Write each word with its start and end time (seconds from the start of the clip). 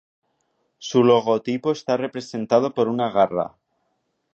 Su 0.79 1.03
logotipo 1.03 1.71
está 1.71 1.95
representado 1.95 2.73
por 2.73 2.87
una 2.87 3.11
garra. 3.11 3.55